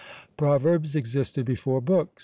[0.35, 2.19] Proverbs existed before books.